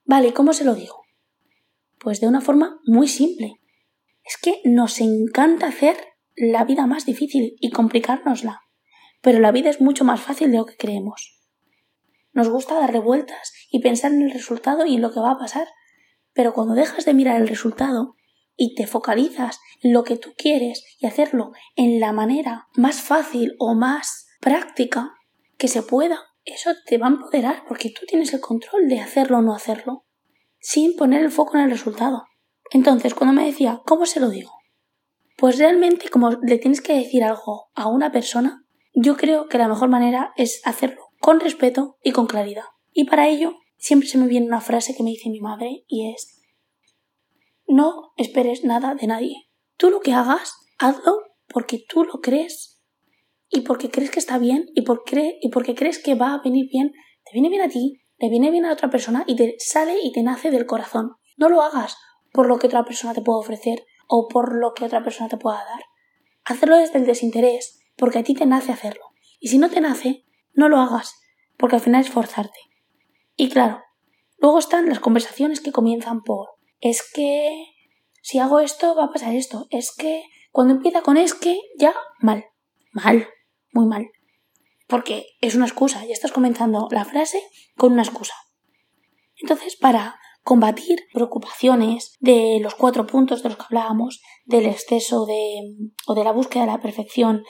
Vale, 0.04 0.34
¿cómo 0.34 0.52
se 0.52 0.64
lo 0.64 0.74
digo? 0.74 1.04
Pues 2.00 2.20
de 2.20 2.28
una 2.28 2.42
forma 2.42 2.82
muy 2.84 3.08
simple. 3.08 3.54
Es 4.24 4.36
que 4.36 4.60
nos 4.66 5.00
encanta 5.00 5.68
hacer 5.68 5.96
la 6.36 6.64
vida 6.64 6.86
más 6.86 7.06
difícil 7.06 7.56
y 7.60 7.70
complicárnosla. 7.70 8.62
Pero 9.22 9.40
la 9.40 9.52
vida 9.52 9.70
es 9.70 9.80
mucho 9.80 10.04
más 10.04 10.20
fácil 10.20 10.50
de 10.50 10.58
lo 10.58 10.66
que 10.66 10.76
creemos. 10.76 11.40
Nos 12.32 12.48
gusta 12.48 12.78
dar 12.78 12.92
revueltas 12.92 13.52
y 13.70 13.80
pensar 13.80 14.12
en 14.12 14.22
el 14.22 14.30
resultado 14.30 14.86
y 14.86 14.94
en 14.94 15.02
lo 15.02 15.12
que 15.12 15.20
va 15.20 15.32
a 15.32 15.38
pasar 15.38 15.68
pero 16.36 16.52
cuando 16.52 16.74
dejas 16.74 17.06
de 17.06 17.14
mirar 17.14 17.40
el 17.40 17.48
resultado 17.48 18.14
y 18.56 18.74
te 18.74 18.86
focalizas 18.86 19.58
en 19.80 19.94
lo 19.94 20.04
que 20.04 20.16
tú 20.16 20.34
quieres 20.36 20.84
y 21.00 21.06
hacerlo 21.06 21.52
en 21.76 21.98
la 21.98 22.12
manera 22.12 22.68
más 22.74 23.00
fácil 23.00 23.56
o 23.58 23.74
más 23.74 24.28
práctica, 24.40 25.14
que 25.56 25.66
se 25.66 25.82
pueda, 25.82 26.20
eso 26.44 26.72
te 26.84 26.98
va 26.98 27.06
a 27.06 27.10
empoderar 27.10 27.64
porque 27.66 27.88
tú 27.88 28.04
tienes 28.06 28.34
el 28.34 28.40
control 28.40 28.86
de 28.86 29.00
hacerlo 29.00 29.38
o 29.38 29.42
no 29.42 29.54
hacerlo, 29.54 30.04
sin 30.60 30.94
poner 30.94 31.22
el 31.22 31.30
foco 31.30 31.56
en 31.56 31.64
el 31.64 31.70
resultado. 31.70 32.26
Entonces, 32.70 33.14
cuando 33.14 33.32
me 33.32 33.46
decía, 33.46 33.80
¿cómo 33.86 34.04
se 34.04 34.20
lo 34.20 34.28
digo? 34.28 34.52
Pues 35.36 35.58
realmente, 35.58 36.08
como 36.08 36.30
le 36.30 36.58
tienes 36.58 36.80
que 36.80 36.94
decir 36.94 37.22
algo 37.22 37.70
a 37.74 37.88
una 37.88 38.10
persona, 38.10 38.64
yo 38.94 39.16
creo 39.16 39.48
que 39.48 39.58
la 39.58 39.68
mejor 39.68 39.88
manera 39.88 40.32
es 40.36 40.62
hacerlo 40.64 41.10
con 41.20 41.40
respeto 41.40 41.98
y 42.02 42.12
con 42.12 42.26
claridad. 42.26 42.64
Y 42.92 43.04
para 43.04 43.28
ello, 43.28 43.54
siempre 43.76 44.08
se 44.08 44.16
me 44.16 44.26
viene 44.26 44.46
una 44.46 44.60
frase 44.60 44.94
que 44.96 45.02
me 45.02 45.10
dice 45.10 45.28
mi 45.28 45.40
madre 45.40 45.84
y 45.86 46.10
es, 46.10 46.40
no 47.68 48.12
esperes 48.16 48.64
nada 48.64 48.94
de 48.94 49.06
nadie. 49.06 49.50
Tú 49.76 49.90
lo 49.90 50.00
que 50.00 50.12
hagas, 50.12 50.54
hazlo 50.78 51.18
porque 51.48 51.84
tú 51.86 52.04
lo 52.04 52.20
crees 52.20 52.82
y 53.48 53.60
porque 53.60 53.90
crees 53.90 54.10
que 54.10 54.18
está 54.18 54.38
bien 54.38 54.66
y 54.74 54.82
porque, 54.82 55.38
y 55.40 55.50
porque 55.50 55.74
crees 55.74 56.02
que 56.02 56.14
va 56.14 56.32
a 56.32 56.42
venir 56.42 56.68
bien. 56.70 56.92
Te 57.24 57.32
viene 57.32 57.50
bien 57.50 57.62
a 57.62 57.68
ti, 57.68 58.00
le 58.18 58.30
viene 58.30 58.50
bien 58.50 58.64
a 58.64 58.72
otra 58.72 58.88
persona 58.88 59.24
y 59.26 59.36
te 59.36 59.56
sale 59.58 59.98
y 60.02 60.12
te 60.12 60.22
nace 60.22 60.50
del 60.50 60.66
corazón. 60.66 61.16
No 61.36 61.48
lo 61.48 61.60
hagas 61.60 61.96
por 62.32 62.48
lo 62.48 62.58
que 62.58 62.68
otra 62.68 62.84
persona 62.84 63.12
te 63.12 63.22
pueda 63.22 63.38
ofrecer 63.38 63.84
o 64.06 64.28
por 64.28 64.54
lo 64.54 64.74
que 64.74 64.84
otra 64.84 65.02
persona 65.02 65.28
te 65.28 65.36
pueda 65.36 65.64
dar. 65.64 65.84
Hazlo 66.44 66.76
desde 66.76 66.98
el 66.98 67.06
desinterés, 67.06 67.80
porque 67.96 68.18
a 68.18 68.22
ti 68.22 68.34
te 68.34 68.46
nace 68.46 68.72
hacerlo. 68.72 69.04
Y 69.40 69.48
si 69.48 69.58
no 69.58 69.68
te 69.68 69.80
nace, 69.80 70.24
no 70.54 70.68
lo 70.68 70.78
hagas, 70.78 71.14
porque 71.56 71.76
al 71.76 71.82
final 71.82 72.02
es 72.02 72.10
forzarte. 72.10 72.58
Y 73.36 73.50
claro, 73.50 73.82
luego 74.38 74.58
están 74.58 74.88
las 74.88 75.00
conversaciones 75.00 75.60
que 75.60 75.72
comienzan 75.72 76.22
por 76.22 76.56
es 76.80 77.02
que 77.12 77.74
si 78.22 78.38
hago 78.38 78.60
esto 78.60 78.94
va 78.94 79.04
a 79.04 79.12
pasar 79.12 79.34
esto, 79.34 79.66
es 79.70 79.94
que 79.96 80.24
cuando 80.50 80.74
empieza 80.74 81.02
con 81.02 81.16
es 81.16 81.34
que 81.34 81.58
ya 81.78 81.94
mal, 82.20 82.44
mal, 82.92 83.28
muy 83.72 83.86
mal. 83.86 84.10
Porque 84.86 85.26
es 85.40 85.54
una 85.54 85.66
excusa, 85.66 86.04
ya 86.04 86.12
estás 86.12 86.32
comenzando 86.32 86.88
la 86.90 87.04
frase 87.04 87.42
con 87.76 87.92
una 87.92 88.02
excusa. 88.02 88.34
Entonces, 89.36 89.76
para 89.76 90.18
combatir 90.46 91.00
preocupaciones 91.12 92.14
de 92.20 92.60
los 92.62 92.76
cuatro 92.76 93.04
puntos 93.04 93.42
de 93.42 93.48
los 93.48 93.58
que 93.58 93.64
hablábamos, 93.64 94.22
del 94.44 94.66
exceso 94.66 95.26
de 95.26 95.74
o 96.06 96.14
de 96.14 96.22
la 96.22 96.30
búsqueda 96.30 96.62
de 96.64 96.70
la 96.70 96.80
perfección, 96.80 97.42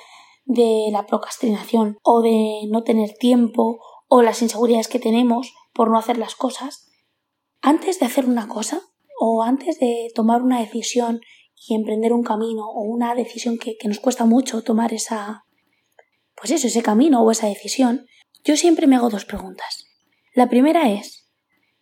de 0.46 0.88
la 0.90 1.04
procrastinación 1.04 1.98
o 2.02 2.22
de 2.22 2.62
no 2.70 2.84
tener 2.84 3.10
tiempo 3.18 3.80
o 4.08 4.22
las 4.22 4.40
inseguridades 4.40 4.88
que 4.88 4.98
tenemos 4.98 5.52
por 5.74 5.90
no 5.90 5.98
hacer 5.98 6.16
las 6.16 6.36
cosas, 6.36 6.88
antes 7.60 8.00
de 8.00 8.06
hacer 8.06 8.24
una 8.24 8.48
cosa 8.48 8.80
o 9.20 9.42
antes 9.42 9.78
de 9.78 10.08
tomar 10.14 10.40
una 10.40 10.60
decisión 10.60 11.20
y 11.68 11.74
emprender 11.74 12.14
un 12.14 12.22
camino 12.22 12.66
o 12.66 12.80
una 12.80 13.14
decisión 13.14 13.58
que, 13.58 13.76
que 13.76 13.88
nos 13.88 14.00
cuesta 14.00 14.24
mucho 14.24 14.62
tomar 14.62 14.94
esa, 14.94 15.44
pues 16.34 16.50
eso, 16.50 16.66
ese 16.66 16.82
camino 16.82 17.22
o 17.22 17.30
esa 17.30 17.46
decisión, 17.46 18.06
yo 18.42 18.56
siempre 18.56 18.86
me 18.86 18.96
hago 18.96 19.10
dos 19.10 19.26
preguntas. 19.26 19.84
La 20.32 20.48
primera 20.48 20.90
es, 20.90 21.30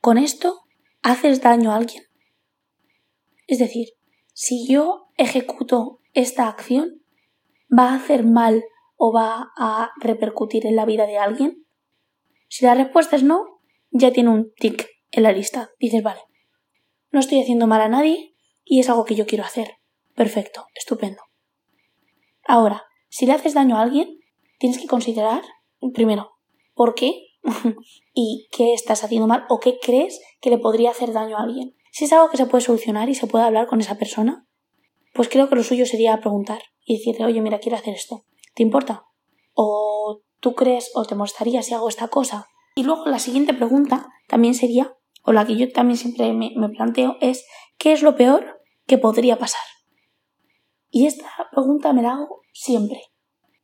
¿con 0.01 0.19
esto 0.19 0.64
haces 1.05 1.43
daño 1.43 1.71
a 1.71 1.77
alguien? 1.77 2.03
Es 3.47 3.59
decir, 3.59 3.91
si 4.33 4.67
yo 4.67 5.11
ejecuto 5.17 6.01
esta 6.15 6.49
acción, 6.49 7.03
¿va 7.71 7.91
a 7.91 7.97
hacer 7.97 8.25
mal 8.25 8.65
o 8.97 9.13
va 9.13 9.53
a 9.57 9.93
repercutir 10.01 10.67
en 10.67 10.77
la 10.77 10.87
vida 10.87 11.07
de 11.07 11.19
alguien? 11.19 11.67
Si 12.49 12.65
la 12.65 12.75
respuesta 12.75 13.17
es 13.17 13.23
no, 13.23 13.61
ya 13.91 14.13
tiene 14.13 14.31
un 14.31 14.53
tic 14.55 14.89
en 15.11 15.23
la 15.25 15.33
lista. 15.33 15.71
Dices, 15.79 16.03
vale, 16.03 16.21
no 17.13 17.21
estoy 17.21 17.43
haciendo 17.43 17.67
mal 17.67 17.83
a 17.83 17.89
nadie 17.89 18.35
y 18.65 18.81
es 18.81 18.89
algo 18.89 19.05
que 19.05 19.15
yo 19.15 19.27
quiero 19.27 19.45
hacer. 19.45 19.77
Perfecto, 20.15 20.67
estupendo. 20.75 21.23
Ahora, 22.47 22.85
si 23.11 23.27
le 23.27 23.33
haces 23.33 23.53
daño 23.53 23.77
a 23.77 23.83
alguien, 23.83 24.21
tienes 24.59 24.79
que 24.79 24.87
considerar, 24.87 25.43
primero, 25.93 26.39
¿por 26.75 26.95
qué? 26.95 27.34
y 28.15 28.49
qué 28.51 28.73
estás 28.75 29.05
haciendo 29.05 29.27
mal 29.27 29.45
o 29.49 29.61
qué 29.61 29.79
crees 29.81 30.21
que 30.41 30.51
le 30.51 30.59
podría 30.59 30.91
hacer 30.91 31.13
daño 31.13 31.37
a 31.37 31.43
alguien. 31.43 31.75
Si 31.93 32.05
es 32.05 32.13
algo 32.13 32.29
que 32.29 32.37
se 32.37 32.47
puede 32.47 32.65
solucionar 32.65 33.09
y 33.09 33.15
se 33.15 33.27
puede 33.27 33.45
hablar 33.45 33.67
con 33.67 33.81
esa 33.81 33.97
persona, 33.97 34.47
pues 35.13 35.29
creo 35.29 35.49
que 35.49 35.55
lo 35.55 35.63
suyo 35.63 35.87
sería 35.87 36.19
preguntar 36.19 36.63
y 36.85 36.99
decirle, 36.99 37.27
oye, 37.27 37.41
mira, 37.41 37.61
quiero 37.61 37.79
hacer 37.79 37.95
esto. 37.95 38.27
¿Te 38.55 38.63
importa? 38.63 39.05
¿O 39.55 40.23
tú 40.41 40.55
crees 40.55 40.91
o 40.95 41.05
te 41.05 41.15
molestaría 41.15 41.63
si 41.63 41.75
hago 41.75 41.89
esta 41.89 42.09
cosa? 42.09 42.49
Y 42.75 42.83
luego 42.83 43.07
la 43.07 43.21
siguiente 43.21 43.55
pregunta 43.55 44.09
también 44.27 44.55
sería, 44.55 44.97
o 45.23 45.33
la 45.33 45.47
que 45.47 45.57
yo 45.57 45.71
también 45.71 45.97
siempre 45.97 46.33
me, 46.33 46.53
me 46.57 46.69
planteo, 46.69 47.17
es 47.21 47.47
¿qué 47.79 47.93
es 47.93 48.03
lo 48.03 48.17
peor 48.17 48.61
que 48.87 48.99
podría 48.99 49.39
pasar? 49.39 49.63
Y 50.91 51.07
esta 51.07 51.29
pregunta 51.53 51.93
me 51.93 52.03
la 52.03 52.15
hago 52.15 52.43
siempre. 52.53 53.01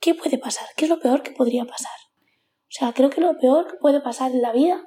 ¿Qué 0.00 0.14
puede 0.14 0.38
pasar? 0.38 0.66
¿Qué 0.76 0.84
es 0.86 0.88
lo 0.88 1.00
peor 1.00 1.22
que 1.22 1.32
podría 1.32 1.64
pasar? 1.64 1.92
O 2.70 2.72
sea, 2.72 2.92
creo 2.92 3.10
que 3.10 3.20
lo 3.20 3.36
peor 3.36 3.66
que 3.66 3.78
puede 3.78 4.00
pasar 4.00 4.30
en 4.30 4.42
la 4.42 4.52
vida 4.52 4.84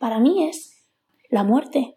para 0.00 0.18
mí 0.18 0.48
es 0.48 0.90
la 1.28 1.44
muerte. 1.44 1.96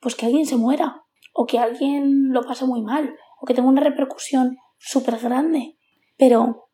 Pues 0.00 0.14
que 0.14 0.24
alguien 0.24 0.46
se 0.46 0.56
muera, 0.56 1.04
o 1.34 1.44
que 1.44 1.58
alguien 1.58 2.30
lo 2.30 2.40
pase 2.44 2.64
muy 2.64 2.80
mal, 2.80 3.14
o 3.42 3.44
que 3.44 3.52
tenga 3.52 3.68
una 3.68 3.82
repercusión 3.82 4.56
súper 4.78 5.18
grande. 5.18 5.76
Pero 6.16 6.70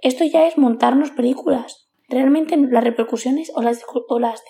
esto 0.00 0.24
ya 0.24 0.46
es 0.46 0.56
montarnos 0.56 1.10
películas. 1.10 1.90
Realmente 2.08 2.56
las 2.56 2.84
repercusiones 2.84 3.50
o 3.52 3.60
las, 3.60 3.82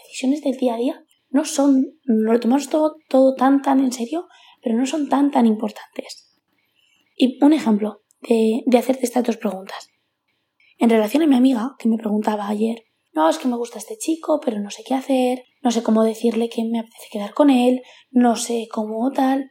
decisiones 0.04 0.42
del 0.42 0.58
día 0.58 0.74
a 0.74 0.76
día 0.76 1.04
no 1.30 1.46
son, 1.46 1.98
lo 2.04 2.38
tomamos 2.38 2.68
todo, 2.68 2.96
todo 3.08 3.34
tan 3.34 3.62
tan 3.62 3.80
en 3.80 3.92
serio, 3.92 4.28
pero 4.62 4.76
no 4.76 4.84
son 4.84 5.08
tan 5.08 5.30
tan 5.30 5.46
importantes. 5.46 6.38
Y 7.16 7.42
un 7.42 7.54
ejemplo 7.54 8.02
de, 8.20 8.64
de 8.66 8.78
hacerte 8.78 9.06
estas 9.06 9.24
dos 9.24 9.38
preguntas. 9.38 9.88
En 10.76 10.90
relación 10.90 11.22
a 11.22 11.26
mi 11.26 11.36
amiga, 11.36 11.74
que 11.78 11.88
me 11.88 11.96
preguntaba 11.96 12.46
ayer, 12.46 12.84
no, 13.18 13.28
es 13.28 13.38
que 13.38 13.48
me 13.48 13.56
gusta 13.56 13.78
este 13.78 13.98
chico, 13.98 14.38
pero 14.38 14.60
no 14.60 14.70
sé 14.70 14.84
qué 14.84 14.94
hacer, 14.94 15.42
no 15.60 15.72
sé 15.72 15.82
cómo 15.82 16.04
decirle 16.04 16.48
que 16.48 16.64
me 16.64 16.78
apetece 16.78 17.08
quedar 17.10 17.34
con 17.34 17.50
él, 17.50 17.82
no 18.12 18.37
sé 18.37 18.68
cómo 18.70 19.10
tal, 19.10 19.50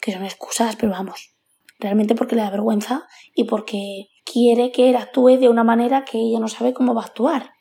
que 0.00 0.12
son 0.12 0.24
excusas, 0.24 0.76
pero 0.76 0.92
vamos, 0.92 1.34
realmente 1.80 2.14
porque 2.14 2.36
le 2.36 2.42
da 2.42 2.50
vergüenza 2.50 3.08
y 3.34 3.42
porque 3.44 4.06
quiere 4.24 4.70
que 4.70 4.88
él 4.88 4.94
actúe 4.94 5.36
de 5.36 5.48
una 5.48 5.64
manera 5.64 6.04
que 6.04 6.18
ella 6.18 6.38
no 6.38 6.46
sabe 6.46 6.72
cómo 6.72 6.94
va 6.94 7.02
a 7.02 7.06
actuar 7.06 7.54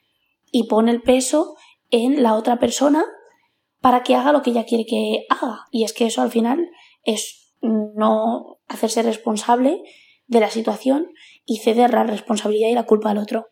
y 0.52 0.68
pone 0.68 0.92
el 0.92 1.02
peso 1.02 1.56
en 1.90 2.22
la 2.22 2.36
otra 2.36 2.60
persona 2.60 3.04
para 3.82 4.04
que 4.04 4.14
haga 4.14 4.34
lo 4.34 4.44
que 4.44 4.52
ella 4.52 4.66
quiere 4.66 4.86
que 4.86 5.26
haga. 5.30 5.66
Y 5.72 5.86
es 5.86 5.94
que 5.94 6.06
eso 6.06 6.22
al 6.22 6.30
final 6.30 6.70
es 7.04 7.56
no 7.64 8.60
hacerse 8.68 9.02
responsable 9.02 9.82
de 10.28 10.40
la 10.40 10.52
situación 10.52 11.08
y 11.46 11.58
ceder 11.58 11.96
la 11.96 12.04
responsabilidad 12.04 12.70
y 12.70 12.76
la 12.76 12.86
culpa 12.86 13.10
al 13.10 13.18
otro. 13.18 13.48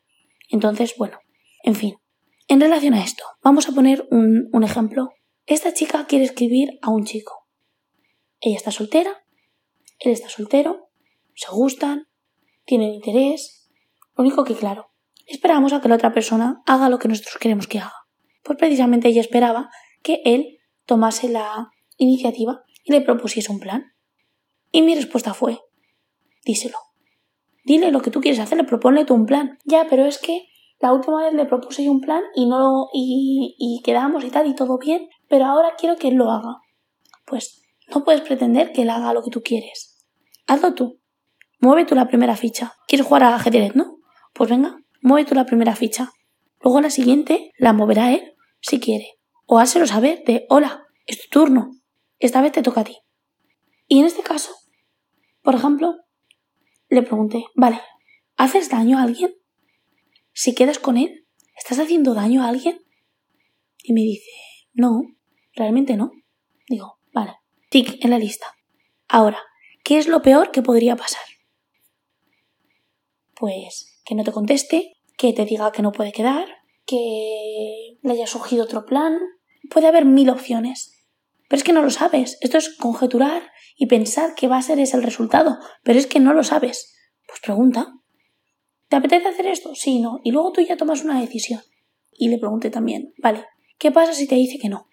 Entonces, 0.49 0.95
bueno, 0.97 1.17
en 1.65 1.73
fin, 1.73 1.97
en 2.47 2.61
relación 2.61 2.93
a 2.93 3.03
esto, 3.03 3.23
vamos 3.43 3.67
a 3.67 3.71
poner 3.71 4.07
un, 4.11 4.63
ejemplo. 4.63 5.13
Esta 5.47 5.73
chica 5.73 6.05
quiere 6.05 6.25
escribir 6.25 6.77
a 6.83 6.91
un 6.91 7.05
chico. 7.05 7.47
Ella 8.39 8.55
está 8.55 8.69
soltera, 8.69 9.25
él 9.97 10.11
está 10.11 10.29
soltero, 10.29 10.89
se 11.33 11.49
gustan, 11.49 12.07
tienen 12.65 12.93
interés. 12.93 13.67
Lo 14.15 14.23
único 14.23 14.43
que, 14.43 14.53
claro, 14.53 14.91
esperamos 15.25 15.73
a 15.73 15.81
que 15.81 15.89
la 15.89 15.95
otra 15.95 16.13
persona 16.13 16.61
haga 16.67 16.87
lo 16.87 16.99
que 16.99 17.07
nosotros 17.07 17.37
queremos 17.39 17.65
que 17.65 17.79
haga. 17.79 18.05
Pues 18.43 18.59
precisamente 18.59 19.07
ella 19.07 19.21
esperaba 19.21 19.71
que 20.03 20.21
él 20.23 20.59
tomase 20.85 21.29
la 21.29 21.71
iniciativa 21.97 22.63
y 22.83 22.91
le 22.91 23.01
propusiese 23.01 23.51
un 23.51 23.59
plan. 23.59 23.95
Y 24.71 24.83
mi 24.83 24.93
respuesta 24.93 25.33
fue, 25.33 25.61
díselo. 26.45 26.77
Dile 27.63 27.89
lo 27.89 28.03
que 28.03 28.11
tú 28.11 28.21
quieres 28.21 28.39
hacer, 28.39 28.55
le 28.55 28.65
propone 28.65 29.03
tú 29.03 29.15
un 29.15 29.25
plan. 29.25 29.57
Ya, 29.65 29.87
pero 29.89 30.05
es 30.05 30.19
que 30.19 30.47
la 30.79 30.93
última 30.93 31.23
vez 31.23 31.33
le 31.33 31.45
propuse 31.45 31.89
un 31.89 32.01
plan 32.01 32.23
y 32.35 32.45
no 32.45 32.87
y, 32.93 33.55
y 33.57 33.81
quedamos 33.83 34.23
y 34.23 34.29
tal 34.29 34.47
y 34.47 34.55
todo 34.55 34.77
bien, 34.77 35.07
pero 35.29 35.45
ahora 35.45 35.75
quiero 35.77 35.95
que 35.95 36.09
él 36.09 36.15
lo 36.15 36.29
haga. 36.29 36.57
Pues 37.25 37.63
no 37.93 38.03
puedes 38.03 38.21
pretender 38.21 38.71
que 38.71 38.83
él 38.83 38.89
haga 38.89 39.13
lo 39.13 39.23
que 39.23 39.31
tú 39.31 39.41
quieres. 39.41 40.05
Hazlo 40.47 40.73
tú. 40.73 40.99
Mueve 41.59 41.85
tú 41.85 41.95
la 41.95 42.07
primera 42.07 42.35
ficha. 42.35 42.73
¿Quieres 42.87 43.07
jugar 43.07 43.23
a 43.23 43.35
ajedrez, 43.35 43.75
no? 43.75 43.97
Pues 44.33 44.49
venga, 44.49 44.77
mueve 45.01 45.27
tú 45.27 45.33
la 45.33 45.45
primera 45.45 45.75
ficha. 45.75 46.11
Luego 46.61 46.81
la 46.81 46.89
siguiente 46.89 47.51
la 47.57 47.73
moverá 47.73 48.11
él, 48.11 48.35
si 48.59 48.79
quiere. 48.79 49.13
O 49.45 49.59
házelo 49.59 49.87
saber 49.87 50.23
de, 50.25 50.45
hola, 50.49 50.85
es 51.05 51.21
tu 51.21 51.29
turno. 51.29 51.71
Esta 52.19 52.41
vez 52.41 52.51
te 52.51 52.61
toca 52.61 52.81
a 52.81 52.83
ti. 52.83 52.97
Y 53.87 53.99
en 53.99 54.05
este 54.05 54.23
caso, 54.23 54.51
por 55.41 55.55
ejemplo, 55.55 55.95
le 56.89 57.03
pregunté, 57.03 57.45
vale, 57.55 57.79
¿haces 58.35 58.69
daño 58.69 58.97
a 58.97 59.03
alguien? 59.03 59.35
Si 60.35 60.53
quedas 60.53 60.79
con 60.79 60.97
él, 60.97 61.25
¿estás 61.57 61.79
haciendo 61.79 62.13
daño 62.13 62.43
a 62.43 62.49
alguien? 62.49 62.85
Y 63.81 63.93
me 63.93 64.01
dice, 64.01 64.29
no, 64.73 65.01
realmente 65.53 65.95
no. 65.95 66.11
Digo, 66.67 66.99
vale, 67.13 67.37
tic 67.69 68.03
en 68.03 68.11
la 68.11 68.19
lista. 68.19 68.45
Ahora, 69.07 69.39
¿qué 69.85 69.97
es 69.97 70.07
lo 70.07 70.21
peor 70.21 70.51
que 70.51 70.61
podría 70.61 70.97
pasar? 70.97 71.23
Pues 73.33 74.01
que 74.05 74.13
no 74.13 74.25
te 74.25 74.33
conteste, 74.33 74.97
que 75.17 75.31
te 75.31 75.45
diga 75.45 75.71
que 75.71 75.81
no 75.81 75.93
puede 75.93 76.11
quedar, 76.11 76.47
que 76.85 77.97
le 78.01 78.11
haya 78.11 78.27
surgido 78.27 78.65
otro 78.65 78.85
plan. 78.85 79.17
Puede 79.69 79.87
haber 79.87 80.03
mil 80.03 80.29
opciones. 80.29 80.91
Pero 81.47 81.57
es 81.57 81.63
que 81.63 81.73
no 81.73 81.81
lo 81.81 81.91
sabes. 81.91 82.37
Esto 82.41 82.57
es 82.57 82.75
conjeturar 82.75 83.51
y 83.77 83.87
pensar 83.87 84.35
que 84.35 84.49
va 84.49 84.57
a 84.57 84.61
ser 84.61 84.79
ese 84.79 84.97
el 84.97 85.03
resultado. 85.03 85.59
Pero 85.83 85.97
es 85.97 86.07
que 86.07 86.19
no 86.19 86.33
lo 86.33 86.43
sabes. 86.43 86.93
Pues 87.25 87.39
pregunta. 87.39 87.93
¿Te 88.89 88.95
apetece 88.95 89.27
hacer 89.27 89.47
esto? 89.47 89.73
Sí, 89.75 89.99
no. 89.99 90.19
Y 90.23 90.31
luego 90.31 90.51
tú 90.51 90.61
ya 90.61 90.77
tomas 90.77 91.03
una 91.03 91.19
decisión. 91.19 91.61
Y 92.11 92.29
le 92.29 92.37
pregunté 92.37 92.69
también, 92.69 93.13
vale, 93.17 93.45
¿qué 93.77 93.91
pasa 93.91 94.13
si 94.13 94.27
te 94.27 94.35
dice 94.35 94.57
que 94.59 94.69
no? 94.69 94.87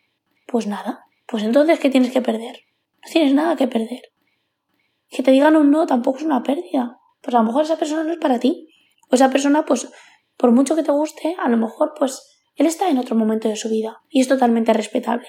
Pues 0.46 0.66
nada. 0.66 1.04
Pues 1.26 1.44
entonces, 1.44 1.78
¿qué 1.78 1.90
tienes 1.90 2.12
que 2.12 2.22
perder? 2.22 2.60
No 3.04 3.12
tienes 3.12 3.34
nada 3.34 3.56
que 3.56 3.68
perder. 3.68 4.02
Que 5.08 5.22
te 5.22 5.30
digan 5.30 5.56
un 5.56 5.70
no 5.70 5.86
tampoco 5.86 6.18
es 6.18 6.24
una 6.24 6.42
pérdida. 6.42 6.98
Pues 7.20 7.34
a 7.34 7.38
lo 7.38 7.44
mejor 7.44 7.64
esa 7.64 7.78
persona 7.78 8.02
no 8.04 8.12
es 8.12 8.18
para 8.18 8.40
ti. 8.40 8.68
O 9.10 9.14
esa 9.14 9.30
persona, 9.30 9.64
pues, 9.64 9.88
por 10.36 10.50
mucho 10.52 10.74
que 10.74 10.82
te 10.82 10.92
guste, 10.92 11.36
a 11.38 11.48
lo 11.48 11.56
mejor, 11.56 11.92
pues, 11.98 12.22
él 12.56 12.66
está 12.66 12.88
en 12.88 12.98
otro 12.98 13.14
momento 13.14 13.48
de 13.48 13.56
su 13.56 13.68
vida. 13.68 14.02
Y 14.08 14.20
es 14.20 14.28
totalmente 14.28 14.72
respetable. 14.72 15.28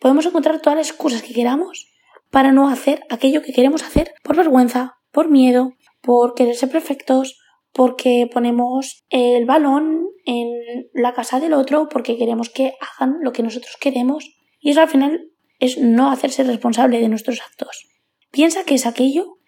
Podemos 0.00 0.26
encontrar 0.26 0.60
todas 0.60 0.76
las 0.76 0.90
excusas 0.90 1.22
que 1.22 1.32
queramos 1.32 1.90
para 2.30 2.52
no 2.52 2.68
hacer 2.68 3.04
aquello 3.08 3.42
que 3.42 3.52
queremos 3.52 3.82
hacer 3.82 4.12
por 4.22 4.36
vergüenza, 4.36 4.98
por 5.12 5.28
miedo, 5.28 5.72
por 6.02 6.34
querer 6.34 6.56
ser 6.56 6.70
perfectos, 6.70 7.40
porque 7.74 8.30
ponemos 8.32 9.04
el 9.10 9.44
balón 9.46 10.06
en 10.24 10.88
la 10.94 11.12
casa 11.12 11.40
del 11.40 11.54
otro, 11.54 11.88
porque 11.88 12.16
queremos 12.16 12.48
que 12.48 12.74
hagan 12.80 13.18
lo 13.20 13.32
que 13.32 13.42
nosotros 13.42 13.76
queremos. 13.80 14.32
Y 14.60 14.70
eso 14.70 14.80
al 14.80 14.88
final 14.88 15.32
es 15.58 15.76
no 15.78 16.10
hacerse 16.10 16.44
responsable 16.44 17.00
de 17.00 17.08
nuestros 17.08 17.40
actos. 17.40 17.88
Piensa 18.30 18.64
que 18.64 18.76
es 18.76 18.86
aquello 18.86 19.38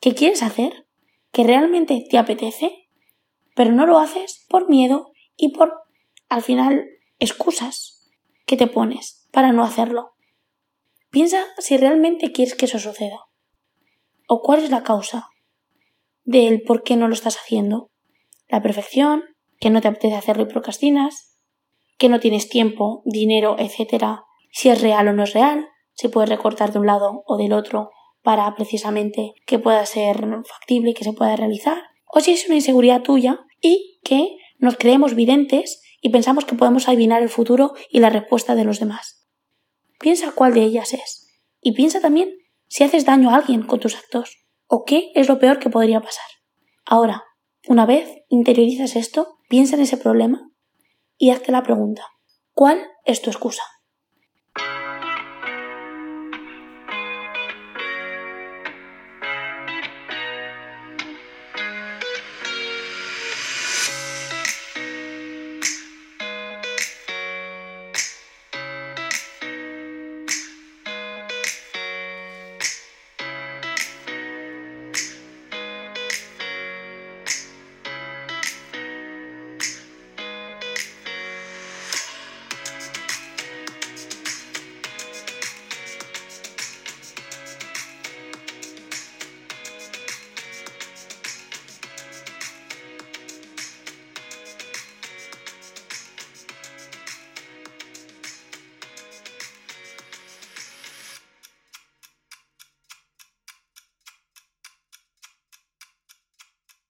que 0.00 0.14
quieres 0.14 0.42
hacer, 0.42 0.86
que 1.30 1.44
realmente 1.44 2.02
te 2.08 2.16
apetece, 2.16 2.88
pero 3.54 3.70
no 3.70 3.86
lo 3.86 3.98
haces 3.98 4.46
por 4.48 4.70
miedo 4.70 5.12
y 5.36 5.52
por, 5.52 5.74
al 6.30 6.42
final, 6.42 6.86
excusas 7.18 8.10
que 8.46 8.56
te 8.56 8.66
pones 8.66 9.28
para 9.30 9.52
no 9.52 9.62
hacerlo. 9.62 10.14
Piensa 11.10 11.44
si 11.58 11.76
realmente 11.76 12.32
quieres 12.32 12.54
que 12.54 12.64
eso 12.64 12.78
suceda. 12.78 13.26
¿O 14.26 14.40
cuál 14.40 14.62
es 14.62 14.70
la 14.70 14.82
causa? 14.82 15.28
Del 16.24 16.62
por 16.62 16.82
qué 16.82 16.96
no 16.96 17.08
lo 17.08 17.14
estás 17.14 17.36
haciendo. 17.36 17.90
La 18.48 18.62
perfección, 18.62 19.24
que 19.60 19.70
no 19.70 19.80
te 19.80 19.88
apetece 19.88 20.14
hacerlo 20.14 20.44
y 20.44 20.46
procrastinas, 20.46 21.38
que 21.98 22.08
no 22.08 22.20
tienes 22.20 22.48
tiempo, 22.48 23.02
dinero, 23.04 23.56
etcétera, 23.58 24.24
si 24.50 24.68
es 24.68 24.80
real 24.80 25.08
o 25.08 25.12
no 25.12 25.22
es 25.24 25.32
real, 25.32 25.68
si 25.94 26.08
puedes 26.08 26.30
recortar 26.30 26.72
de 26.72 26.78
un 26.78 26.86
lado 26.86 27.22
o 27.26 27.36
del 27.36 27.52
otro 27.52 27.90
para 28.22 28.54
precisamente 28.54 29.34
que 29.46 29.58
pueda 29.58 29.84
ser 29.86 30.16
factible 30.44 30.90
y 30.90 30.94
que 30.94 31.04
se 31.04 31.12
pueda 31.12 31.36
realizar, 31.36 31.82
o 32.06 32.20
si 32.20 32.32
es 32.32 32.46
una 32.46 32.56
inseguridad 32.56 33.02
tuya 33.02 33.40
y 33.60 34.00
que 34.04 34.36
nos 34.58 34.76
creemos 34.76 35.14
videntes 35.14 35.82
y 36.00 36.10
pensamos 36.10 36.44
que 36.44 36.54
podemos 36.54 36.88
adivinar 36.88 37.22
el 37.22 37.28
futuro 37.28 37.72
y 37.90 38.00
la 38.00 38.10
respuesta 38.10 38.54
de 38.54 38.64
los 38.64 38.80
demás. 38.80 39.28
Piensa 39.98 40.32
cuál 40.32 40.52
de 40.52 40.62
ellas 40.62 40.92
es. 40.92 41.28
Y 41.60 41.72
piensa 41.72 42.00
también 42.00 42.36
si 42.66 42.82
haces 42.82 43.04
daño 43.04 43.30
a 43.30 43.36
alguien 43.36 43.62
con 43.62 43.78
tus 43.78 43.96
actos. 43.96 44.41
¿O 44.74 44.86
qué 44.86 45.12
es 45.14 45.28
lo 45.28 45.38
peor 45.38 45.58
que 45.58 45.68
podría 45.68 46.00
pasar? 46.00 46.24
Ahora, 46.86 47.24
una 47.68 47.84
vez 47.84 48.08
interiorizas 48.30 48.96
esto, 48.96 49.36
piensa 49.50 49.76
en 49.76 49.82
ese 49.82 49.98
problema 49.98 50.50
y 51.18 51.28
hazte 51.28 51.52
la 51.52 51.62
pregunta, 51.62 52.06
¿cuál 52.54 52.82
es 53.04 53.20
tu 53.20 53.28
excusa? 53.28 53.62